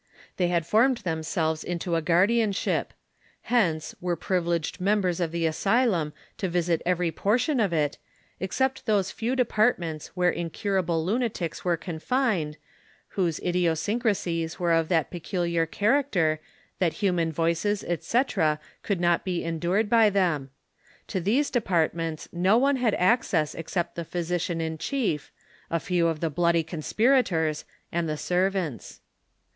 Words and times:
They 0.37 0.47
had 0.47 0.65
formed 0.65 0.97
themselves 1.03 1.63
into 1.63 1.95
a 1.95 2.01
guardianship; 2.01 2.91
hence, 3.53 3.93
were 4.01 4.15
privileged 4.15 4.81
members 4.81 5.19
of 5.19 5.31
the 5.31 5.45
asylum 5.45 6.13
to 6.39 6.49
visit 6.49 6.81
every 6.87 7.11
por 7.11 7.37
tion 7.37 7.59
of 7.59 7.71
it, 7.71 7.99
except 8.39 8.87
those 8.87 9.11
few 9.11 9.35
departments 9.35 10.07
where 10.15 10.31
incurable 10.31 11.05
lunatics 11.05 11.63
were 11.63 11.77
confined, 11.77 12.57
whose 13.09 13.37
idiosyncrasies 13.41 14.59
were 14.59 14.71
of 14.71 14.87
that 14.89 15.11
peculiar 15.11 15.67
character 15.67 16.39
that 16.79 16.93
human 16.93 17.31
voices, 17.31 17.83
etc., 17.83 18.59
could 18.81 18.99
not 18.99 19.23
be 19.23 19.43
endured 19.43 19.87
by 19.87 20.09
them; 20.09 20.49
to 21.05 21.19
these 21.21 21.51
departments 21.51 22.27
no 22.33 22.57
one 22.57 22.79
liad 22.79 22.95
access 22.97 23.53
excei)t 23.53 23.93
the 23.93 24.03
physician 24.03 24.59
in 24.59 24.79
chief, 24.79 25.31
a 25.69 25.79
few 25.79 26.07
of 26.07 26.21
the 26.21 26.31
bloody 26.31 26.63
comjnra 26.63 27.23
tors, 27.23 27.65
and 27.91 28.09
the 28.09 28.17
servants. 28.17 28.99